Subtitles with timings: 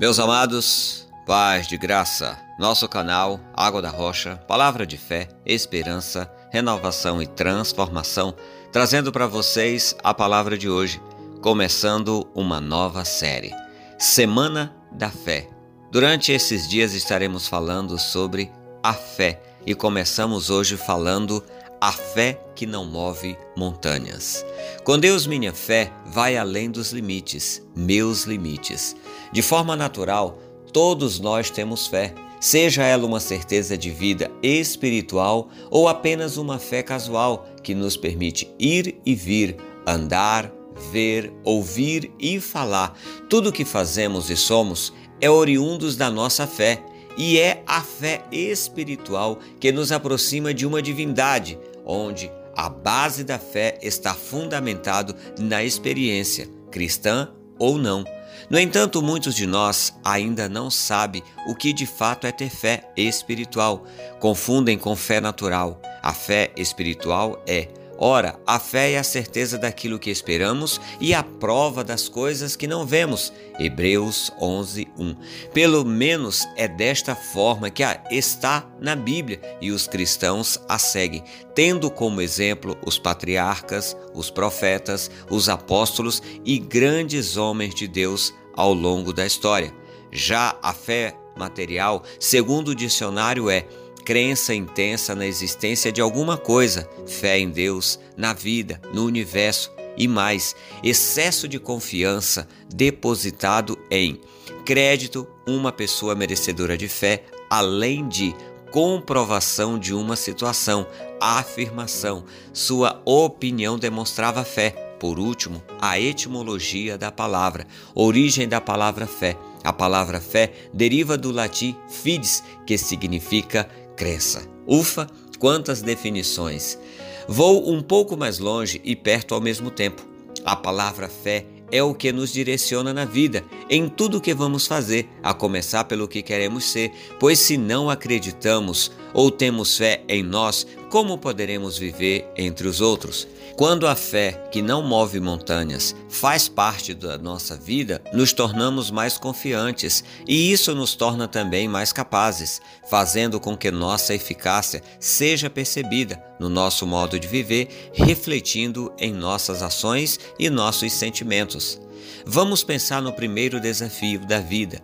[0.00, 7.20] Meus amados, paz de graça, nosso canal Água da Rocha, palavra de fé, esperança, renovação
[7.20, 8.32] e transformação,
[8.70, 11.02] trazendo para vocês a palavra de hoje,
[11.42, 13.52] começando uma nova série,
[13.98, 15.48] Semana da Fé.
[15.90, 21.42] Durante esses dias estaremos falando sobre a fé e começamos hoje falando
[21.80, 24.44] a fé que não move montanhas.
[24.84, 28.96] Com Deus, minha fé vai além dos limites, meus limites.
[29.32, 30.38] De forma natural,
[30.72, 36.82] todos nós temos fé, seja ela uma certeza de vida espiritual ou apenas uma fé
[36.82, 39.56] casual que nos permite ir e vir,
[39.86, 40.52] andar,
[40.90, 42.96] ver, ouvir e falar.
[43.28, 46.82] Tudo o que fazemos e somos é oriundos da nossa fé
[47.16, 53.38] e é a fé espiritual que nos aproxima de uma divindade, onde a base da
[53.38, 58.04] fé está fundamentado na experiência, cristã ou não.
[58.50, 62.90] No entanto, muitos de nós ainda não sabem o que de fato é ter fé
[62.96, 63.84] espiritual.
[64.20, 65.80] Confundem com fé natural.
[66.02, 67.68] A fé espiritual é
[68.00, 72.68] Ora, a fé é a certeza daquilo que esperamos e a prova das coisas que
[72.68, 73.32] não vemos.
[73.58, 75.16] Hebreus 11, 1.
[75.52, 81.24] Pelo menos é desta forma que está na Bíblia e os cristãos a seguem,
[81.56, 88.72] tendo como exemplo os patriarcas, os profetas, os apóstolos e grandes homens de Deus ao
[88.72, 89.74] longo da história.
[90.12, 93.66] Já a fé material, segundo o dicionário, é
[94.08, 100.08] crença intensa na existência de alguma coisa, fé em Deus, na vida, no universo e
[100.08, 104.18] mais, excesso de confiança depositado em
[104.64, 108.34] crédito, uma pessoa merecedora de fé, além de
[108.70, 110.86] comprovação de uma situação,
[111.20, 114.70] afirmação, sua opinião demonstrava fé.
[114.98, 119.36] Por último, a etimologia da palavra, origem da palavra fé.
[119.62, 123.68] A palavra fé deriva do latim fides, que significa
[123.98, 124.48] crença.
[124.64, 125.08] Ufa,
[125.40, 126.78] quantas definições!
[127.26, 130.06] Vou um pouco mais longe e perto ao mesmo tempo.
[130.44, 134.66] A palavra fé é o que nos direciona na vida, em tudo o que vamos
[134.66, 140.22] fazer, a começar pelo que queremos ser, pois se não acreditamos ou temos fé em
[140.22, 143.26] nós, como poderemos viver entre os outros?
[143.58, 149.18] Quando a fé, que não move montanhas, faz parte da nossa vida, nos tornamos mais
[149.18, 156.22] confiantes e isso nos torna também mais capazes, fazendo com que nossa eficácia seja percebida
[156.38, 161.80] no nosso modo de viver, refletindo em nossas ações e nossos sentimentos.
[162.24, 164.80] Vamos pensar no primeiro desafio da vida: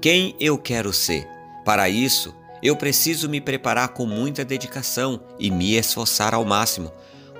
[0.00, 1.28] quem eu quero ser?
[1.64, 6.90] Para isso, eu preciso me preparar com muita dedicação e me esforçar ao máximo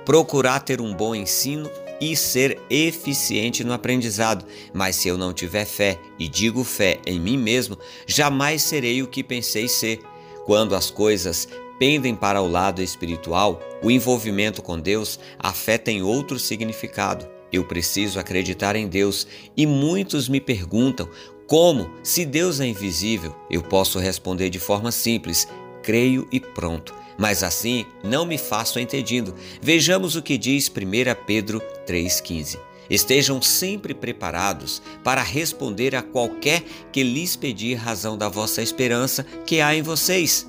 [0.07, 1.69] procurar ter um bom ensino
[1.99, 4.45] e ser eficiente no aprendizado.
[4.73, 9.07] Mas se eu não tiver fé, e digo fé em mim mesmo, jamais serei o
[9.07, 9.99] que pensei ser.
[10.45, 11.45] Quando as coisas
[11.77, 17.27] pendem para o lado espiritual, o envolvimento com Deus, a fé tem outro significado.
[17.51, 21.09] Eu preciso acreditar em Deus e muitos me perguntam
[21.47, 25.47] como, se Deus é invisível, eu posso responder de forma simples:
[25.81, 29.33] creio e pronto mas assim não me faço entendido.
[29.61, 32.59] Vejamos o que diz 1 Pedro 3,15.
[32.89, 39.59] Estejam sempre preparados para responder a qualquer que lhes pedir razão da vossa esperança que
[39.59, 40.47] há em vocês.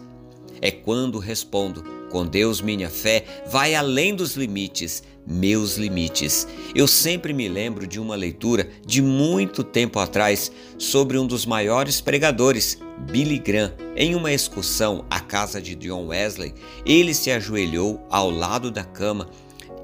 [0.60, 6.48] É quando respondo: com Deus minha fé vai além dos limites, meus limites.
[6.74, 12.00] Eu sempre me lembro de uma leitura de muito tempo atrás sobre um dos maiores
[12.00, 12.78] pregadores,
[13.10, 13.74] Billy Graham.
[13.94, 16.54] Em uma excursão à casa de John Wesley,
[16.86, 19.28] ele se ajoelhou ao lado da cama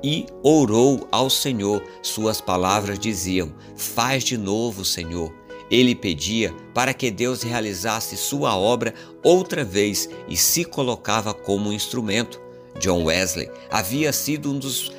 [0.02, 1.82] e orou ao Senhor.
[2.02, 5.32] Suas palavras diziam: Faz de novo, Senhor.
[5.70, 12.40] Ele pedia para que Deus realizasse sua obra outra vez e se colocava como instrumento.
[12.78, 14.92] John Wesley havia sido um dos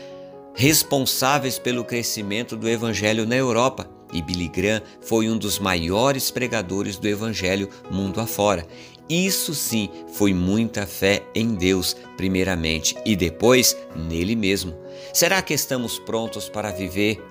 [0.55, 6.97] responsáveis pelo crescimento do evangelho na Europa e Billy Graham foi um dos maiores pregadores
[6.97, 8.65] do evangelho mundo afora.
[9.09, 14.73] Isso sim foi muita fé em Deus, primeiramente, e depois nele mesmo.
[15.13, 17.21] Será que estamos prontos para viver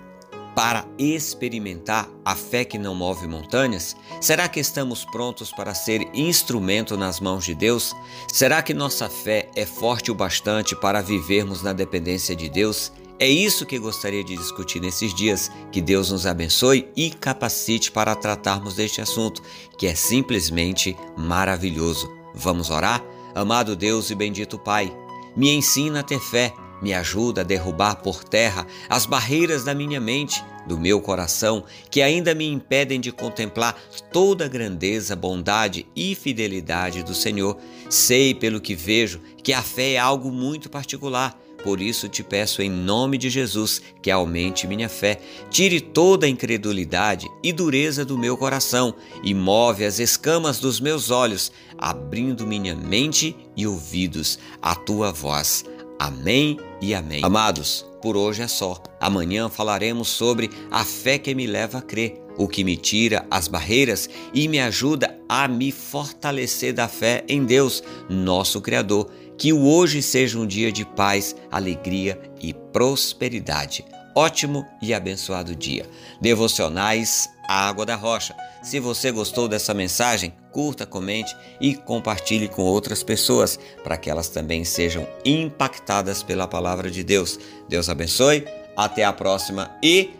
[0.54, 3.96] para experimentar a fé que não move montanhas?
[4.20, 7.92] Será que estamos prontos para ser instrumento nas mãos de Deus?
[8.32, 12.92] Será que nossa fé é forte o bastante para vivermos na dependência de Deus?
[13.18, 15.50] É isso que gostaria de discutir nesses dias.
[15.70, 19.42] Que Deus nos abençoe e capacite para tratarmos deste assunto,
[19.78, 22.10] que é simplesmente maravilhoso.
[22.34, 23.02] Vamos orar?
[23.34, 24.92] Amado Deus e bendito Pai,
[25.36, 26.52] me ensina a ter fé
[26.84, 32.02] me ajuda a derrubar por terra as barreiras da minha mente, do meu coração, que
[32.02, 33.74] ainda me impedem de contemplar
[34.12, 37.56] toda a grandeza, bondade e fidelidade do Senhor.
[37.88, 41.38] Sei pelo que vejo que a fé é algo muito particular.
[41.64, 45.18] Por isso te peço em nome de Jesus que aumente minha fé,
[45.50, 51.10] tire toda a incredulidade e dureza do meu coração e move as escamas dos meus
[51.10, 55.64] olhos, abrindo minha mente e ouvidos à tua voz.
[55.98, 57.24] Amém e amém.
[57.24, 58.82] Amados, por hoje é só.
[59.00, 63.48] Amanhã falaremos sobre a fé que me leva a crer, o que me tira as
[63.48, 69.10] barreiras e me ajuda a me fortalecer da fé em Deus, nosso Criador.
[69.36, 73.84] Que o hoje seja um dia de paz, alegria e prosperidade.
[74.14, 75.88] Ótimo e abençoado dia.
[76.20, 78.34] Devocionais Água da Rocha.
[78.62, 84.28] Se você gostou dessa mensagem, curta, comente e compartilhe com outras pessoas para que elas
[84.28, 87.38] também sejam impactadas pela palavra de Deus.
[87.68, 88.46] Deus abençoe,
[88.76, 90.10] até a próxima e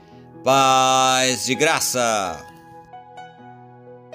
[0.43, 2.54] paz de graça!